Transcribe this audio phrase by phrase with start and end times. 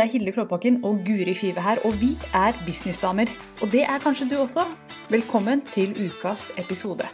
[0.00, 3.28] Det er Hilde Klåbakken og Guri Five her, og vi er businessdamer.
[3.60, 4.62] Og det er kanskje du også.
[5.12, 7.04] Velkommen til ukas episode.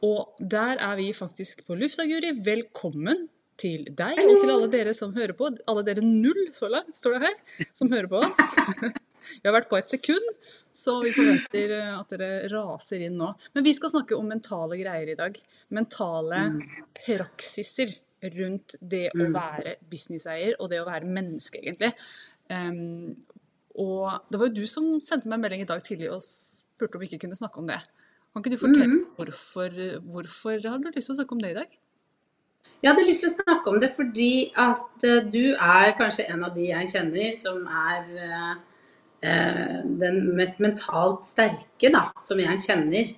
[0.00, 2.32] Og der er vi faktisk på lufta, Guri.
[2.44, 3.28] Velkommen
[3.60, 5.52] til deg og til alle dere som hører på.
[5.68, 8.40] Alle dere null så langt, står det her, som hører på oss.
[9.40, 10.30] Vi har vært på et sekund,
[10.74, 13.32] så vi forventer at dere raser inn nå.
[13.54, 15.38] Men vi skal snakke om mentale greier i dag.
[15.74, 16.42] Mentale
[17.04, 17.94] praksiser
[18.34, 21.92] rundt det å være businesseier og det å være menneske, egentlig.
[22.48, 23.14] Um,
[23.80, 26.98] og det var jo du som sendte meg en melding i dag tidlig og spurte
[26.98, 27.80] om vi ikke kunne snakke om det.
[28.34, 29.80] Kan ikke du fortelle hvorfor,
[30.10, 31.80] hvorfor har du lyst til å snakke om det i dag?
[32.82, 36.46] Jeg hadde lyst til å snakke om det fordi at uh, du er kanskje en
[36.46, 38.54] av de jeg kjenner som er uh,
[39.24, 43.12] den mest mentalt sterke da, som jeg kjenner.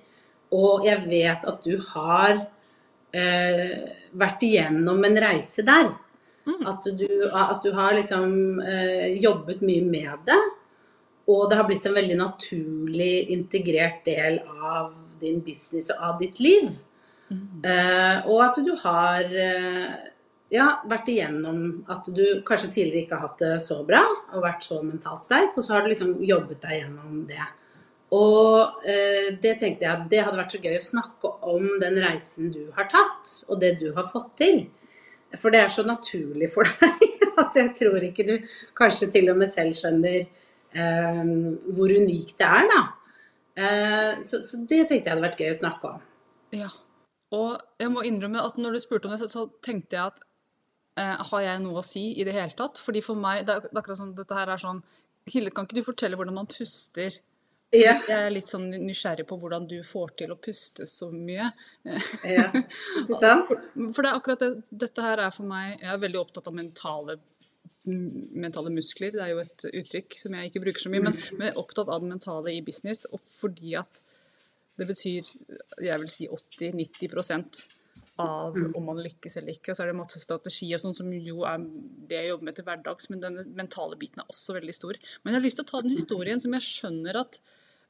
[0.55, 2.45] Og jeg vet at du har
[3.11, 5.89] vært igjennom en reise der.
[6.47, 6.61] Mm.
[6.69, 8.61] At, du, at, du, har liksom
[9.19, 10.39] jobbet mye med det.
[11.27, 16.39] Og det har blitt en veldig naturlig integrert del av din business og av ditt
[16.39, 16.69] liv.
[17.27, 19.95] Uh, og at du har uh,
[20.53, 24.63] ja, vært igjennom at du kanskje tidligere ikke har hatt det så bra og vært
[24.63, 27.47] så mentalt sterk, og så har du liksom jobbet deg gjennom det.
[28.15, 31.99] Og eh, det tenkte jeg at det hadde vært så gøy å snakke om den
[31.99, 34.63] reisen du har tatt, og det du har fått til.
[35.35, 38.37] For det er så naturlig for deg at jeg tror ikke du
[38.77, 40.27] kanskje til og med selv skjønner
[40.77, 42.81] hvor unikt det er, da.
[44.21, 46.03] Så, så det tenkte jeg hadde vært gøy å snakke om.
[46.53, 46.67] Ja,
[47.35, 50.21] og jeg må innrømme at når du spurte om det, så tenkte jeg at
[50.99, 52.81] eh, har jeg noe å si i det hele tatt?
[52.81, 54.83] Fordi for meg, det er akkurat som dette her er sånn
[55.27, 57.11] Hilde, kan ikke du fortelle hvordan man puster?
[57.75, 57.99] Yeah.
[58.07, 61.49] Jeg er litt sånn nysgjerrig på hvordan du får til å puste så mye.
[63.19, 63.49] Sant?
[63.51, 66.55] For det er akkurat det, dette her er for meg Jeg er veldig opptatt av
[66.55, 67.17] mentale
[67.87, 69.13] mentale muskler.
[69.15, 71.87] Det er jo et uttrykk som jeg ikke bruker så mye, men, jeg men opptatt
[71.87, 73.05] av det mentale i business.
[73.11, 74.01] Og fordi at
[74.77, 75.27] det betyr
[75.81, 77.76] jeg vil si 80-90
[78.21, 78.71] av mm.
[78.77, 79.71] om man lykkes eller ikke.
[79.71, 81.63] Og så er det masse strategi og sånn som jo er
[82.09, 84.99] det jeg jobber med til hverdags, men den mentale biten er også veldig stor.
[85.21, 87.41] Men jeg har lyst til å ta den historien som jeg skjønner at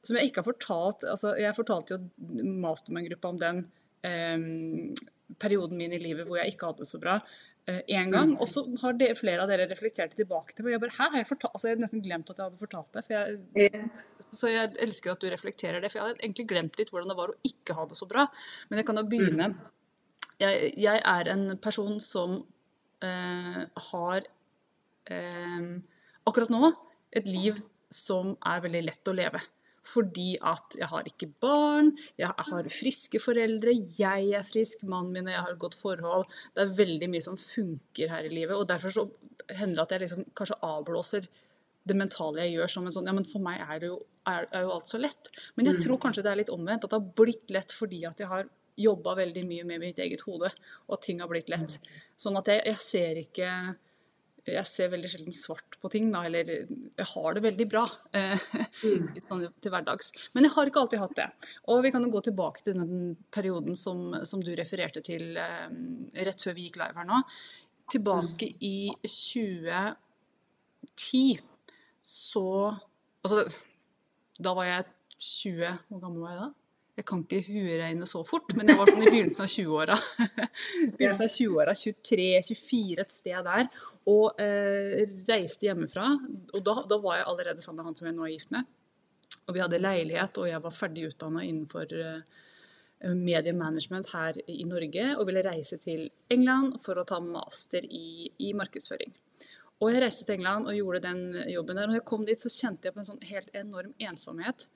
[0.06, 3.64] Som jeg ikke har fortalt altså Jeg fortalte jo mastermind-gruppa om den
[4.06, 4.38] eh,
[5.42, 7.18] perioden min i livet hvor jeg ikke hadde det så bra
[7.68, 8.30] én eh, gang.
[8.32, 8.40] Mm.
[8.40, 10.76] Og så har det, flere av dere reflektert tilbake til meg.
[10.76, 12.96] Jeg bare, Hæ, har jeg fortalt altså, Jeg hadde nesten glemt at jeg hadde fortalt
[12.96, 13.04] det.
[13.10, 13.82] Jeg,
[14.30, 15.90] så jeg elsker at du reflekterer det.
[15.92, 18.24] For jeg hadde egentlig glemt litt hvordan det var å ikke ha det så bra.
[18.70, 19.50] Men jeg kan jo begynne.
[19.52, 19.74] Mm.
[20.38, 22.38] Jeg, jeg er en person som
[23.04, 24.28] eh, har
[25.10, 25.70] eh,
[26.28, 26.72] akkurat nå
[27.18, 27.58] et liv
[27.90, 29.42] som er veldig lett å leve
[29.88, 35.30] fordi at jeg har ikke barn, jeg har friske foreldre, jeg er frisk, mannen min
[35.30, 36.26] og jeg har et godt forhold.
[36.54, 39.06] Det er veldig mye som funker her i livet, og derfor så
[39.48, 41.28] hender det at jeg liksom kanskje avblåser
[41.88, 44.44] det mentale jeg gjør som en sånn Ja, men for meg er, det jo, er,
[44.52, 45.30] er jo alt så lett.
[45.56, 45.82] Men jeg mm.
[45.86, 48.50] tror kanskje det er litt omvendt, at det har blitt lett fordi at jeg har
[48.78, 50.50] jobba veldig mye med mitt eget hode,
[50.86, 51.78] og at ting har blitt lett.
[52.18, 53.50] Sånn at jeg, jeg ser ikke
[54.48, 57.84] jeg ser veldig sjelden svart på ting, da, eller jeg har det veldig bra
[58.16, 58.40] eh,
[58.84, 59.06] mm.
[59.26, 60.06] Sånn til hverdags.
[60.34, 61.28] Men jeg har ikke alltid hatt det.
[61.68, 62.94] Og vi kan jo gå tilbake til den
[63.34, 65.68] perioden som, som du refererte til eh,
[66.28, 67.18] rett før vi gikk live her nå.
[67.92, 68.56] Tilbake mm.
[68.68, 71.22] i 2010
[72.08, 72.46] så
[73.18, 73.38] Altså,
[74.38, 74.84] da var jeg
[75.18, 76.50] 20 Hvor gammel var jeg da?
[76.98, 79.96] Jeg kan ikke hueregne så fort, men jeg var sånn i begynnelsen av 20-åra.
[80.96, 83.68] begynnelsen av 20-åra, 23-24, et sted der.
[84.10, 86.08] Og eh, reiste hjemmefra.
[86.56, 88.66] Og da, da, var jeg allerede sammen med han som jeg nå er gift med.
[89.46, 92.42] Og vi hadde leilighet, og jeg var ferdig utdanna innenfor eh,
[93.14, 95.06] mediemanagement her i Norge.
[95.20, 99.14] Og ville reise til England for å ta master i, i markedsføring.
[99.78, 101.22] Og jeg reiste til England og gjorde den
[101.54, 101.86] jobben der.
[101.86, 104.66] Og når jeg kom dit, så kjente jeg på en sånn helt enorm ensomhet.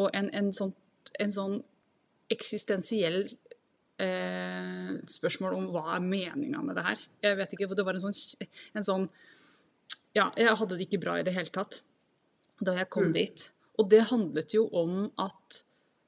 [0.00, 0.72] Og en, en sånn
[1.22, 1.56] en sånn
[2.32, 3.20] eksistensiell
[4.02, 7.04] eh, spørsmål om hva er meninga med det her.
[7.24, 9.08] Jeg vet ikke, for Det var en sånn, en sånn,
[10.16, 11.82] Ja, jeg hadde det ikke bra i det hele tatt
[12.64, 13.16] da jeg kom mm.
[13.16, 13.42] dit.
[13.76, 15.58] Og det handlet jo om at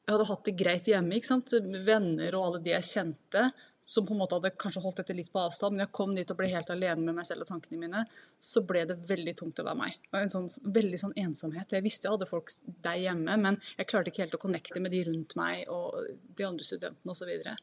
[0.09, 1.19] jeg hadde hatt det greit hjemme.
[1.19, 1.53] ikke sant?
[1.85, 3.43] Venner og alle de jeg kjente,
[3.83, 5.77] som på en måte hadde kanskje holdt dette litt på avstand.
[5.77, 8.03] Men jeg kom dit og ble helt alene med meg selv og tankene mine.
[8.43, 10.01] Så ble det veldig tungt å være meg.
[10.13, 11.73] Og en sånn, veldig sånn ensomhet.
[11.73, 12.53] Jeg visste jeg hadde folk
[12.85, 15.97] der hjemme, men jeg klarte ikke helt å connecte med de rundt meg og
[16.37, 17.23] de andre studentene osv.
[17.23, 17.57] Så, videre.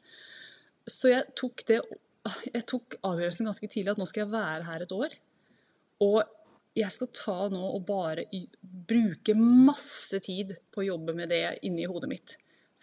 [0.90, 1.80] så jeg tok det
[2.26, 5.14] jeg tok avgjørelsen ganske tidlig at nå skal jeg være her et år.
[6.06, 6.20] Og
[6.76, 8.26] jeg skal ta nå og bare
[8.62, 12.36] bruke masse tid på å jobbe med det inni hodet mitt.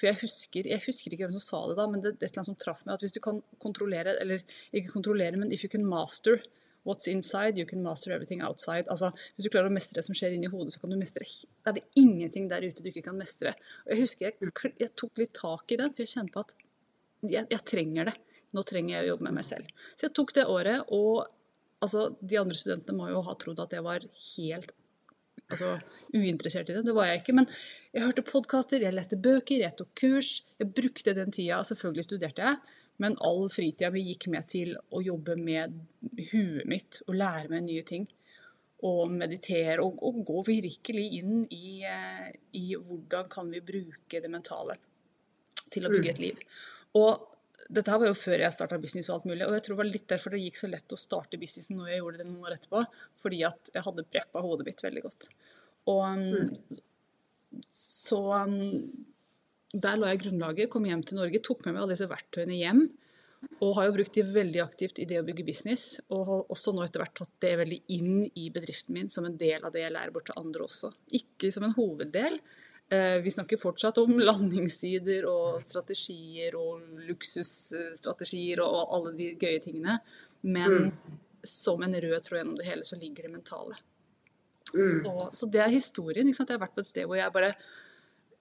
[0.03, 2.33] For jeg husker, jeg husker ikke hvem som sa det da, men det, det er
[2.33, 2.97] et eller annet som traff meg.
[2.97, 4.43] At hvis du kan kontrollere, eller
[4.75, 6.41] ikke kontrollere, men if you can master
[6.83, 8.91] what's inside, you can master everything outside.
[8.91, 11.23] Altså, Hvis du klarer å mestre det som skjer inni hodet, så kan du mestre
[11.63, 13.55] Er det ingenting der ute du ikke kan mestre?
[13.87, 16.57] Og Jeg husker jeg, jeg tok litt tak i det, for jeg kjente at
[17.23, 18.17] jeg, jeg trenger det.
[18.53, 19.71] Nå trenger jeg å jobbe med meg selv.
[19.95, 21.23] Så jeg tok det året, og
[21.79, 24.75] altså, de andre studentene må jo ha trodd at det var helt
[25.55, 25.73] altså,
[26.15, 26.85] uinteressert i det.
[26.87, 27.35] Det var jeg ikke.
[27.39, 27.49] Men
[27.93, 30.33] jeg hørte podkaster, jeg leste bøker, jeg tok kurs.
[30.61, 31.61] Jeg brukte den tida.
[31.67, 35.79] Selvfølgelig studerte jeg, men all fritida mi gikk med til å jobbe med
[36.33, 38.09] huet mitt og lære meg nye ting.
[38.89, 44.31] Og meditere og, og gå virkelig inn i, eh, i, hvordan kan vi bruke det
[44.31, 44.75] mentale
[45.73, 46.41] til å bygge et liv.
[46.99, 47.32] Og
[47.69, 49.83] dette her var jo før jeg starta business og alt mulig, og jeg tror det
[49.83, 52.47] var litt derfor det gikk så lett å starte businessen når jeg gjorde det noen
[52.49, 52.83] år etterpå,
[53.23, 55.29] fordi at jeg hadde preppa hodet mitt veldig godt.
[55.93, 56.81] Og mm.
[57.75, 58.23] så
[59.73, 62.83] der la jeg grunnlaget, kom hjem til Norge, tok med meg alle disse verktøyene hjem.
[63.65, 65.97] Og har jo brukt de veldig aktivt i det å bygge business.
[66.15, 69.39] Og har også nå etter hvert tatt det veldig inn i bedriften min som en
[69.39, 70.93] del av det jeg lærer bort til andre også.
[71.19, 72.39] Ikke som en hoveddel,
[73.25, 79.99] vi snakker fortsatt om landingssider og strategier og luksusstrategier og alle de gøye tingene.
[80.43, 80.91] Men mm.
[81.47, 83.79] som en rød tråd gjennom det hele, så ligger det mentale.
[84.75, 84.89] Mm.
[84.89, 86.29] Så, så, det er historien.
[86.29, 87.55] Jeg har vært på et sted hvor jeg bare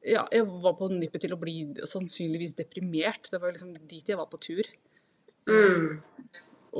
[0.02, 1.56] ja, jeg var på nippet til å bli
[1.86, 3.30] sannsynligvis deprimert.
[3.30, 4.70] Det var liksom dit jeg var på tur.
[5.50, 6.00] Mm.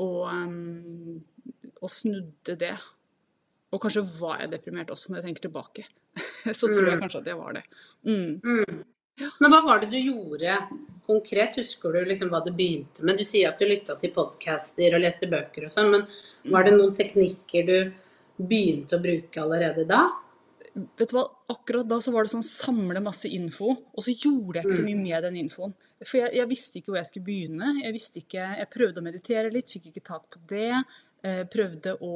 [0.02, 1.22] Og, um,
[1.78, 2.74] og snudde det.
[3.72, 5.86] Og kanskje var jeg deprimert også, når jeg tenker tilbake.
[6.58, 7.04] så tror jeg mm.
[7.04, 7.62] kanskje at jeg var det.
[8.04, 8.40] Mm.
[8.44, 8.82] Mm.
[9.40, 10.56] Men hva var det du gjorde
[11.06, 11.56] konkret?
[11.60, 13.20] Husker du liksom hva du begynte med?
[13.20, 16.74] Du sier at du lytta til podcaster og leste bøker og sånn, men var det
[16.76, 17.76] noen teknikker du
[18.42, 20.06] begynte å bruke allerede da?
[20.72, 24.58] Vet du hva, Akkurat da så var det sånn samle masse info, og så gjorde
[24.58, 25.74] jeg ikke så mye med den infoen.
[26.00, 27.74] For jeg, jeg visste ikke hvor jeg skulle begynne.
[27.82, 30.70] Jeg visste ikke, jeg prøvde å meditere litt, fikk ikke tak på det.
[31.22, 32.14] Jeg prøvde å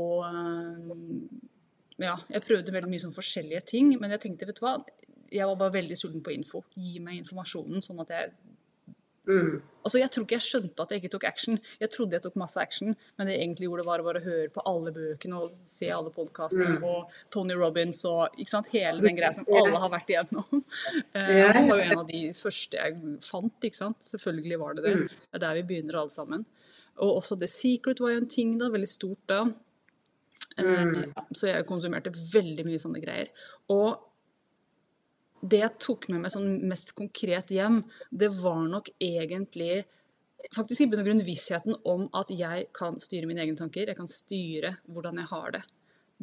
[2.03, 4.77] ja, jeg prøvde veldig mye sånn forskjellige ting, men jeg tenkte, vet du hva,
[5.33, 6.63] jeg var bare veldig sulten på info.
[6.77, 8.29] Gi meg informasjonen, sånn at jeg
[9.27, 9.55] mm.
[9.87, 11.59] Altså, Jeg tror ikke jeg skjønte at jeg ikke tok action.
[11.81, 14.51] Jeg trodde jeg tok masse action, men det jeg egentlig gjorde, var å bare høre
[14.55, 16.87] på alle bøkene og se alle podkastene mm.
[16.91, 20.63] og Tony Robins og ikke sant, hele den greia som alle har vært igjennom.
[21.17, 21.55] Yeah.
[21.55, 24.05] han var jo en av de første jeg fant, ikke sant.
[24.05, 24.95] Selvfølgelig var det det.
[24.99, 25.07] Mm.
[25.09, 26.45] Det er der vi begynner alle sammen.
[27.05, 29.43] Og også The Secret var jo en ting da, veldig stort da.
[30.57, 30.67] Mm.
[30.67, 33.33] Eh, så jeg konsumerte veldig mye sånne greier.
[33.73, 33.99] Og
[35.47, 39.85] det jeg tok med meg sånn mest konkret hjem, det var nok egentlig
[40.55, 43.91] faktisk i bunn og grunn vissheten om at jeg kan styre mine egne tanker.
[43.91, 45.63] Jeg kan styre hvordan jeg har det.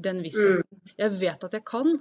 [0.07, 0.65] Den vissheten.
[0.65, 0.97] Mm.
[0.97, 1.95] Jeg vet at jeg kan.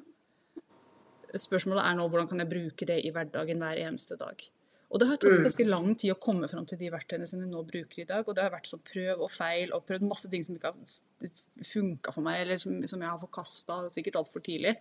[1.33, 4.45] Spørsmålet er nå hvordan kan jeg bruke det i hverdagen hver eneste dag.
[4.93, 5.45] Og det har tatt mm.
[5.47, 8.27] ganske lang tid å komme fram til de verktøyene som jeg nå bruker i dag.
[8.29, 11.31] Og det har vært sånn prøv og feil, og prøvd masse ting som ikke har
[11.65, 14.75] funka for meg, eller som, som jeg har forkasta sikkert altfor tidlig.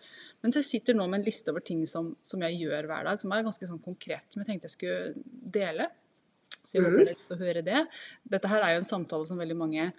[0.43, 3.23] Men så sitter nå med en liste over ting som, som, jeg gjør hver dag,
[3.23, 5.25] som er ganske sånn konkret, som jeg tenkte jeg skulle
[5.55, 5.87] dele.
[6.59, 7.07] Så jeg håper mm.
[7.07, 7.83] dere får høre det.
[8.35, 9.91] Dette her er jo en samtale som veldig mange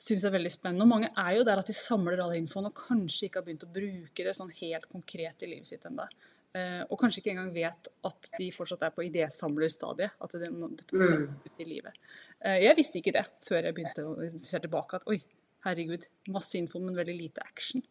[0.00, 0.86] syns er veldig spennende.
[0.86, 3.68] Og mange er jo der at de samler all infoen og kanskje ikke har begynt
[3.68, 6.08] å bruke det sånn helt konkret i livet sitt ennå.
[6.54, 10.14] Eh, og kanskje ikke engang vet at de fortsatt er på idésamlerstadiet.
[10.22, 11.24] At det, dette må mm.
[11.48, 12.04] ut i livet.
[12.38, 15.18] Eh, jeg visste ikke det før jeg begynte å se tilbake at oi,
[15.66, 17.82] herregud, masse info, men veldig lite action.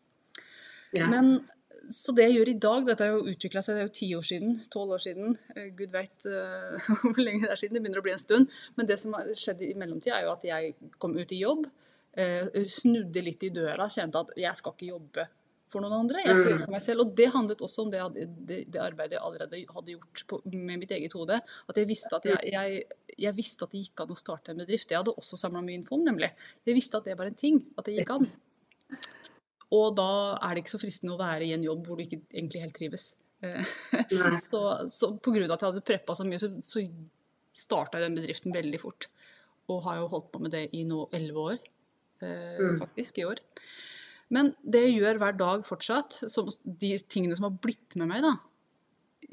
[0.95, 1.09] Ja.
[1.11, 1.41] Men
[1.91, 4.09] så det jeg gjør i dag, dette har jo utvikla seg, det er jo ti
[4.15, 5.37] år siden, tolv år siden.
[5.57, 8.59] Eh, gud veit uh, hvor lenge det er siden, det begynner å bli en stund.
[8.79, 11.67] Men det som har skjedd i mellomtida, er jo at jeg kom ut i jobb.
[12.13, 15.27] Uh, snudde litt i døra, kjente at jeg skal ikke jobbe
[15.73, 16.21] for noen andre.
[16.23, 17.03] Jeg skal gjøre det for meg selv.
[17.03, 18.03] Og det handlet også om det,
[18.49, 21.39] det, det arbeidet jeg allerede hadde gjort på, med mitt eget hode.
[21.41, 22.83] At jeg visste at, jeg, jeg,
[23.25, 24.93] jeg visste at det gikk an å starte en bedrift.
[24.93, 26.31] Jeg hadde også samla mye info, nemlig.
[26.67, 27.59] Jeg visste at det var en ting.
[27.77, 28.29] At det gikk an.
[29.73, 32.21] Og da er det ikke så fristende å være i en jobb hvor du ikke
[32.29, 33.09] egentlig helt trives.
[34.49, 36.83] så, så på grunn av at jeg hadde preppa så mye, så, så
[37.53, 39.09] starta den bedriften veldig fort.
[39.71, 41.57] Og har jo holdt på med det i nå elleve år,
[42.23, 42.77] eh, mm.
[42.81, 43.41] faktisk, i år.
[44.33, 46.23] Men det jeg gjør hver dag fortsatt,
[46.63, 48.33] de tingene som har blitt med meg da,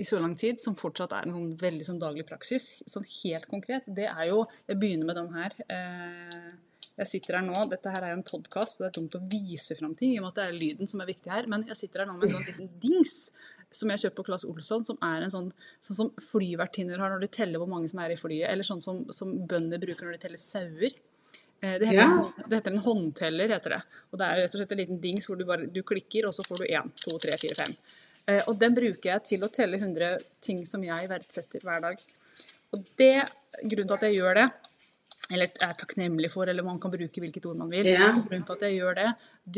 [0.01, 3.49] i så lang tid, som fortsatt er en sånn veldig sånn daglig praksis, sånn helt
[3.51, 5.57] konkret, det er jo Jeg begynner med den her.
[5.69, 6.51] Eh,
[7.01, 9.23] jeg sitter her nå, Dette her er jo en podkast, og det er dumt å
[9.33, 11.49] vise fram ting, i og med at det er lyden som er viktig her.
[11.51, 13.15] Men jeg sitter her nå med en sånn liten dings
[13.73, 15.49] som jeg kjøper på Claes Olsson, som er en sånn,
[15.87, 18.83] sånn som flyvertinner har når de teller hvor mange som er i flyet, eller sånn
[18.85, 20.97] som, som bønder bruker når de teller sauer.
[21.61, 22.33] Eh, det heter, ja.
[22.47, 23.81] det heter, en håndteller, heter det.
[24.11, 26.37] Og det er rett og slett en liten dings hvor du, bare, du klikker, og
[26.37, 27.77] så får du én, to, tre, fire, fem.
[28.27, 32.03] Eh, og den bruker jeg til å telle 100 ting som jeg verdsetter hver dag.
[32.73, 33.15] Og det,
[33.61, 34.49] grunnen til at jeg gjør det,
[35.31, 37.87] eller er takknemlig for, eller man kan bruke hvilket ord man vil.
[37.87, 38.09] Ja.
[38.17, 39.11] Grunnen til at jeg gjør det,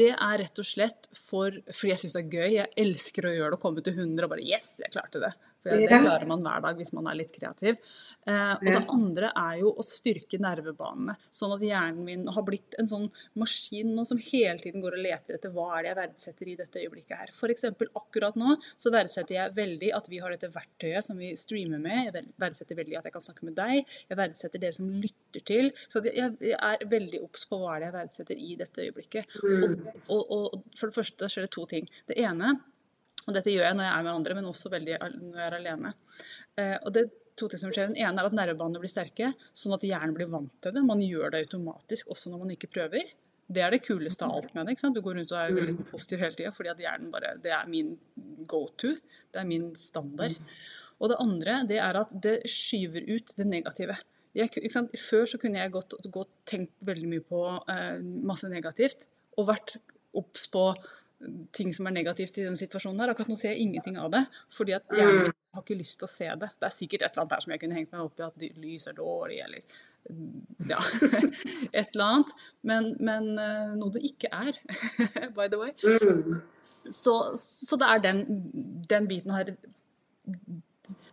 [0.02, 2.48] det er rett og slett for, fordi jeg syns det er gøy.
[2.58, 5.32] Jeg elsker å gjøre det, å komme til 100 og bare Yes, jeg klarte det.
[5.62, 7.78] For det klarer man hver dag hvis man er litt kreativ.
[8.26, 12.76] Eh, og det andre er jo å styrke nervebanene, sånn at hjernen min har blitt
[12.80, 16.00] en sånn maskin nå som hele tiden går og leter etter hva er det jeg
[16.00, 17.34] verdsetter i dette øyeblikket her.
[17.52, 21.82] Eksempel akkurat nå så verdsetter jeg veldig at vi har dette verktøyet som vi streamer
[21.82, 22.08] med.
[22.08, 23.94] Jeg verdsetter veldig at jeg kan snakke med deg.
[24.08, 25.70] Jeg verdsetter dere som lytter til.
[25.92, 29.38] Så jeg, jeg er veldig obs på hva er det jeg verdsetter i dette øyeblikket.
[29.44, 29.78] Mm.
[30.08, 31.88] Og, og, og for det første skjer det to ting.
[32.08, 32.56] Det ene,
[33.26, 35.58] og dette gjør jeg når jeg er med andre, men også veldig når jeg er
[35.58, 35.92] alene.
[36.58, 37.90] Eh, og det to ting som skjer.
[37.90, 40.84] Den ene er at nervebanene blir sterke, sånn at hjernen blir vant til det.
[40.86, 43.10] Man gjør det automatisk også når man ikke prøver.
[43.52, 44.76] Det er det kuleste av alt med det.
[44.94, 47.66] Du går rundt og er veldig positiv hele tida fordi at hjernen bare Det er
[47.68, 47.96] min
[48.48, 48.94] go to.
[49.32, 50.38] Det er min standard.
[51.02, 53.98] Og det andre det er at det skyver ut det negative.
[54.32, 54.48] Jeg?
[54.96, 59.04] Før så kunne jeg gått, gått tenkt veldig mye på eh, masse negativt
[59.36, 59.76] og vært
[60.16, 60.70] obs på
[61.54, 63.12] ting som er negativt i den situasjonen her.
[63.12, 66.08] Akkurat nå ser jeg ingenting av det, fordi at hjernen min har ikke lyst til
[66.08, 66.50] å se det.
[66.58, 68.62] Det er sikkert et eller annet her som jeg kunne hengt meg opp i, at
[68.62, 69.76] lys er dårlig, eller
[70.10, 70.80] mm, ja,
[71.82, 72.34] et eller annet.
[72.70, 74.58] Men, men eh, noe det ikke er,
[75.36, 75.74] by the way.
[75.82, 76.40] Mm.
[76.90, 78.24] Så, så det er den,
[78.90, 79.52] den biten her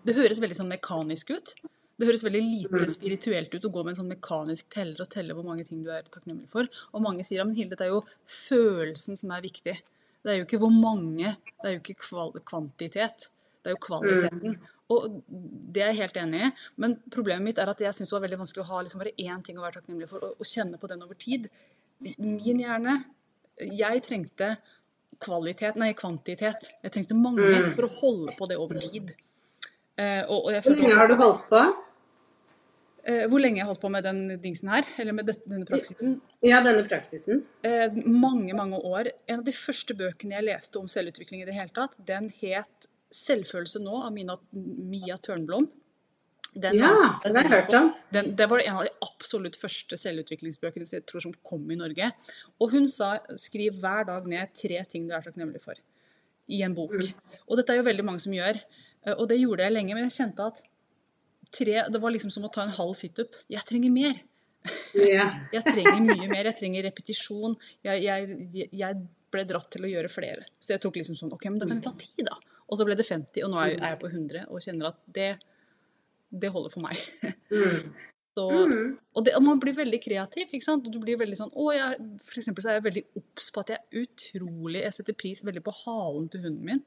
[0.01, 1.53] Det høres veldig sånn mekanisk ut.
[1.99, 5.35] Det høres veldig lite spirituelt ut å gå med en sånn mekanisk teller og telle
[5.35, 6.69] hvor mange ting du er takknemlig for.
[6.95, 9.75] Og mange sier at Hilde, det er jo følelsen som er viktig.
[10.23, 13.29] Det er jo ikke hvor mange, det er jo ikke kvantitet.
[13.63, 14.57] Det er jo kvaliteten.
[14.89, 16.51] Og det er jeg helt enig i.
[16.81, 19.15] Men problemet mitt er at jeg syns det var veldig vanskelig å ha liksom bare
[19.21, 21.49] én ting å være takknemlig for, og, og kjenne på den over tid.
[22.01, 22.99] Min hjerne
[23.59, 24.53] Jeg trengte
[25.19, 26.69] kvalitet, nei, kvantitet.
[26.83, 27.73] Jeg trengte mange Mm.
[27.75, 29.11] for å holde på det over tid.
[29.99, 31.63] Uh, og, og jeg Hvor lenge har du holdt på?
[33.03, 36.19] Eh, hvor lenge jeg holdt på med den dingsen her, eller med denne praksisen?
[36.45, 37.43] Ja, denne praksisen.
[37.63, 39.11] Eh, mange, mange år.
[39.27, 42.87] En av de første bøkene jeg leste om selvutvikling i det hele tatt, den het
[43.09, 45.67] 'Selvfølelse nå' av Mina, Mia Tørnblom.
[46.53, 47.93] Den, Ja, den har jeg hørt om.
[48.11, 52.11] Den, det var en av de absolutt første selvutviklingsbøkene jeg tror som kom i Norge.
[52.61, 55.79] Og hun sa 'skriv hver dag ned tre ting du er takknemlig for'
[56.47, 56.91] i en bok.
[57.47, 58.61] Og dette er jo veldig mange som gjør.
[59.05, 60.61] Eh, Og det gjorde jeg lenge, men jeg kjente at
[61.51, 63.35] tre, det var liksom som å ta en halv situp.
[63.51, 64.19] Jeg trenger mer.
[64.93, 65.39] Yeah.
[65.55, 66.49] Jeg trenger mye mer.
[66.51, 67.55] Jeg trenger repetisjon.
[67.85, 68.99] Jeg, jeg, jeg
[69.31, 70.45] ble dratt til å gjøre flere.
[70.59, 72.35] Så jeg tok liksom sånn OK, men da kan det ta ti, da.
[72.69, 74.97] Og så ble det 50, og nå er jeg- er på 100 og kjenner at
[75.15, 75.29] det,
[76.29, 76.97] det holder for meg.
[77.49, 77.89] Mm.
[78.37, 78.91] Så, Mm.
[79.17, 80.47] og, det, og man blir veldig kreativ.
[80.53, 80.85] ikke sant?
[80.93, 83.71] Du blir veldig sånn, å, jeg, For eksempel så er jeg veldig obs på at
[83.73, 86.83] jeg er utrolig Jeg setter pris veldig på halen til hunden min.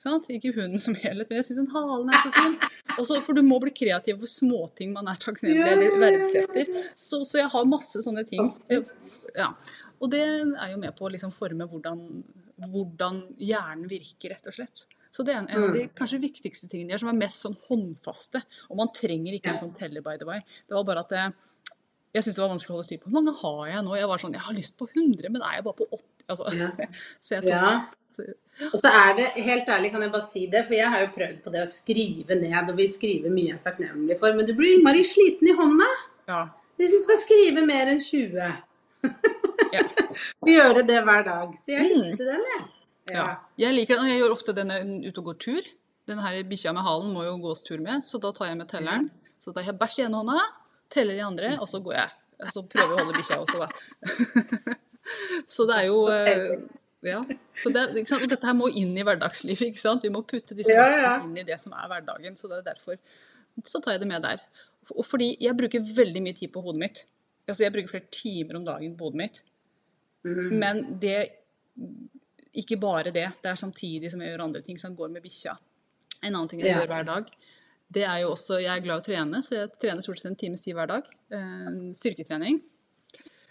[0.00, 0.28] Sant?
[0.34, 2.56] Ikke hunden som helhet, men jeg syns halen er så fin.
[2.98, 6.72] Også, for du må bli kreativ for småting man er takknemlig eller verdsetter.
[6.98, 8.50] Så, så jeg har masse sånne ting.
[9.36, 9.52] Ja.
[10.02, 12.02] Og det er jo med på å liksom forme hvordan,
[12.72, 14.84] hvordan hjernen virker, rett og slett.
[15.12, 17.44] Så det er en, en av de kanskje viktigste tingene jeg gjør, som er mest
[17.44, 18.40] sånn håndfaste.
[18.72, 20.40] Og man trenger ikke en sånn teller, by the way.
[20.66, 21.34] Det var bare at jeg,
[22.12, 23.08] jeg syntes det var vanskelig å holde styr på.
[23.08, 23.92] Hvor mange har jeg nå?
[23.96, 26.02] Jeg var sånn, jeg har lyst på 100, men er jeg bare på 80?
[26.28, 26.70] Altså, Ja.
[27.24, 27.70] så jeg tok, ja.
[28.68, 31.12] Og så er det, helt ærlig kan jeg bare si det, for jeg har jo
[31.14, 34.48] prøvd på det å skrive ned, og vi skriver mye jeg er takknemlig for, men
[34.48, 35.88] du blir innmari sliten i hånda
[36.28, 36.42] ja,
[36.76, 38.36] hvis du skal skrive mer enn 20.
[39.72, 39.82] ja.
[40.52, 41.56] Gjøre det hver dag.
[41.58, 42.66] Så jeg likte den, jeg.
[43.10, 43.26] Ja.
[43.58, 45.70] Jeg liker den, og jeg gjør ofte den når jeg er ute og går tur.
[46.10, 48.68] Denne her bikkja med halen må jo gås tur med, så da tar jeg med
[48.70, 49.08] telleren.
[49.40, 50.38] Så da har jeg bæsj i ene hånda,
[50.92, 52.10] teller de andre, og så går jeg.
[52.52, 54.76] Så prøver jeg å holde bikkja også, da.
[55.50, 56.56] så det er jo eh,
[57.02, 57.20] Ja.
[57.62, 57.82] Så det?
[58.30, 60.04] Dette her må inn i hverdagslivet, ikke sant.
[60.06, 61.14] Vi må putte disse Ja, ja.
[61.24, 62.36] inn i det som er hverdagen.
[62.38, 62.98] Så det er derfor
[63.68, 64.40] så tar jeg det med der.
[64.96, 67.02] Og fordi jeg bruker veldig mye tid på hodet mitt.
[67.50, 69.42] Altså jeg bruker flere timer om dagen på hodet mitt.
[70.24, 70.54] Mm.
[70.62, 71.16] Men det
[72.62, 73.26] ikke bare det.
[73.42, 75.56] Det er samtidig som jeg gjør andre ting som går med bikkja.
[76.22, 76.80] En annen ting jeg Ja.
[76.80, 77.30] gjør hver dag,
[77.92, 80.30] det er jo også Jeg er glad i å trene, så jeg trener stort sett
[80.32, 81.08] en times tid hver dag.
[81.34, 82.60] Eh, styrketrening.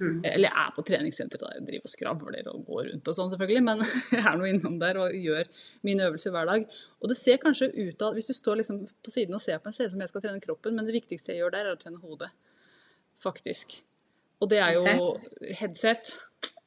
[0.02, 0.24] Mm.
[0.26, 3.30] Eller jeg er på treningssenteret da jeg driver og skravler og går rundt og sånn,
[3.36, 3.84] selvfølgelig, men
[4.16, 5.52] jeg er nå innom der og gjør
[5.86, 6.66] mine øvelser hver dag.
[7.02, 9.70] Og det ser kanskje ut av Hvis du står liksom på siden og ser på
[9.70, 11.70] meg, ser det ut som jeg skal trene kroppen, men det viktigste jeg gjør der,
[11.70, 12.32] er å trene hodet.
[13.22, 13.78] Faktisk.
[14.42, 15.14] Og det er jo
[15.60, 16.16] headset.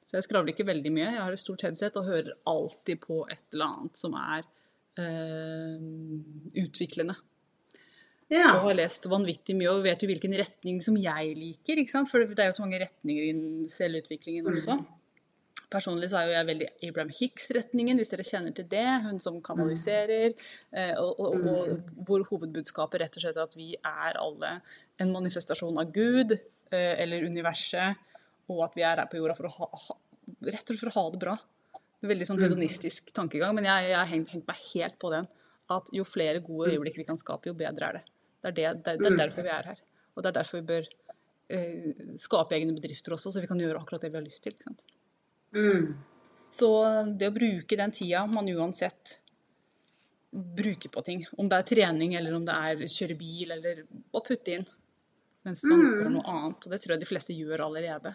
[0.07, 1.11] Så jeg skravler ikke veldig mye.
[1.17, 4.45] Jeg har et stort headset og hører alltid på et eller annet som er
[5.03, 5.81] eh,
[6.63, 7.17] utviklende.
[8.35, 8.51] Ja.
[8.57, 11.79] Og har lest vanvittig mye og vet jo hvilken retning som jeg liker.
[11.81, 12.11] ikke sant?
[12.11, 14.79] For det er jo så mange retninger innen selvutviklingen også.
[15.75, 18.87] Personlig så er jo jeg veldig Abraham Hicks-retningen, hvis dere kjenner til det.
[19.07, 20.35] Hun som kanaliserer.
[21.01, 24.59] Og, Og, og, og hvor hovedbudskapet rett og slett er at vi er alle
[25.03, 27.99] en manifestasjon av Gud eh, eller universet,
[28.51, 29.99] og at vi er her på jorda for å ha, ha,
[30.47, 31.37] rett og slett for å ha det bra.
[31.99, 35.11] Det er veldig sånn hedonistisk tankegang, men jeg, jeg har hengt, hengt meg helt på
[35.15, 35.31] den.
[35.73, 38.05] At jo flere gode øyeblikk vi kan skape, jo bedre er det.
[38.45, 39.81] Det er, det, det, er- er derfor vi er her.
[40.15, 40.89] Og det er derfor vi bør
[41.51, 44.55] eh, skape egne bedrifter også, så vi kan gjøre akkurat det vi har lyst til.
[44.55, 44.85] Ikke sant?
[45.57, 45.95] Mm.
[46.55, 46.69] Så
[47.19, 49.21] det å bruke den tida man uansett
[50.35, 53.85] bruker på ting, om det er trening eller om det er kjøre bil eller
[54.15, 54.65] å putte inn
[55.45, 58.15] mens man gjør noe annet, og det tror jeg de fleste gjør allerede.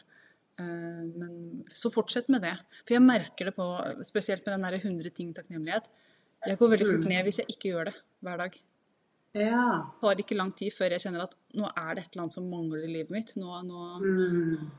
[0.58, 1.34] Eh, Men
[1.70, 2.56] så fortsett med det.
[2.88, 3.68] For jeg merker det på,
[4.08, 5.86] spesielt med den der 100 ting takknemlighet.
[6.48, 7.94] Jeg går veldig fort ned hvis jeg ikke gjør det
[8.26, 8.58] hver dag.
[9.34, 9.92] Ja.
[10.02, 12.34] Det tar ikke lang tid før jeg kjenner at nå er det et eller annet
[12.34, 13.36] som mangler i livet mitt.
[13.38, 14.70] Nå, nå, Mm.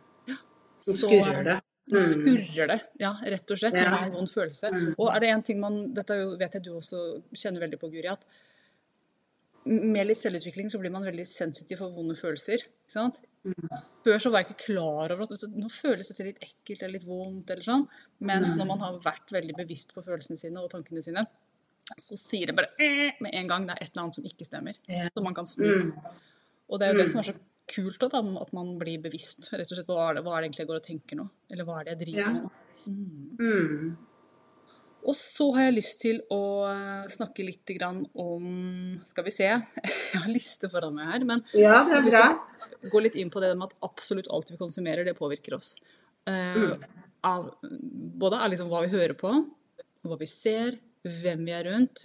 [0.81, 1.61] Så så- skurrer det.
[1.93, 2.11] Nå Mm.
[2.15, 3.75] skurrer det, ja, rett og slett.
[3.75, 3.91] Ja.
[3.91, 4.71] Man har en vond følelse.
[4.73, 4.95] Mm.
[4.99, 7.91] Og er det en ting man Dette er vet jeg du også kjenner veldig på,
[7.93, 8.25] Guri, at
[9.67, 12.63] med litt selvutvikling så blir man veldig sensitiv for vonde følelser.
[12.65, 13.21] ikke sant?
[13.45, 13.69] Mm.
[14.05, 17.05] Før så var jeg ikke klar over at nå føles dette litt ekkelt eller litt
[17.07, 17.51] vondt.
[17.51, 17.89] eller sånn.
[18.21, 21.27] Mens når man har vært veldig bevisst på følelsene sine og tankene sine,
[21.99, 24.47] så sier det bare eh, med en gang det er et eller annet som ikke
[24.47, 24.79] stemmer.
[24.89, 25.09] Ja.
[25.15, 25.67] Så man kan snu.
[25.67, 25.93] Mm.
[26.71, 27.13] Og det er jo det Mm.
[27.13, 27.35] som er så
[27.71, 29.51] kult, da, at man blir bevisst.
[29.53, 31.29] Rett og slett, Hva er det, hva er det egentlig jeg går og tenker nå?
[31.51, 32.33] Eller hva er det jeg driver Ja.
[32.33, 32.51] med nå?
[32.87, 33.37] Mm.
[33.41, 33.97] Mm.
[35.03, 39.45] Og så har jeg lyst til å eh, snakke litt grann om Skal vi se,
[40.13, 41.25] jeg har liste foran meg her.
[41.25, 42.91] Men Ja, det er bra.
[42.91, 45.77] går litt inn på det med at absolutt alt vi konsumerer, det påvirker oss.
[46.29, 46.85] Uh, Mm.
[47.25, 49.31] av, både av liksom hva vi hører på,
[50.05, 52.05] hva vi ser, hvem vi er rundt,